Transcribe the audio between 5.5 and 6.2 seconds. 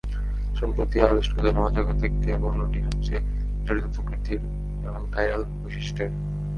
বৈশিষ্ট্যের।